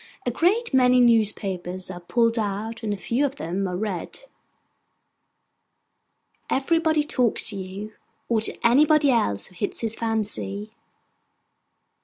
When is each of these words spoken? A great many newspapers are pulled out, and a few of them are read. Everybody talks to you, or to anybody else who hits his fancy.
A 0.25 0.31
great 0.31 0.73
many 0.73 0.99
newspapers 0.99 1.91
are 1.91 1.99
pulled 1.99 2.39
out, 2.39 2.81
and 2.81 2.91
a 2.91 2.97
few 2.97 3.23
of 3.23 3.35
them 3.35 3.67
are 3.67 3.77
read. 3.77 4.21
Everybody 6.49 7.03
talks 7.03 7.49
to 7.49 7.55
you, 7.57 7.93
or 8.27 8.41
to 8.41 8.57
anybody 8.67 9.11
else 9.11 9.45
who 9.45 9.53
hits 9.53 9.81
his 9.81 9.93
fancy. 9.95 10.71